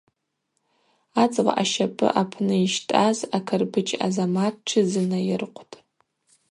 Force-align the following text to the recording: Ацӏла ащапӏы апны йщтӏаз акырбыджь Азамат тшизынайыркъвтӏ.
Ацӏла 1.23 1.53
ащапӏы 1.61 2.07
апны 2.21 2.55
йщтӏаз 2.65 3.17
акырбыджь 3.37 3.95
Азамат 4.05 4.55
тшизынайыркъвтӏ. 4.65 5.75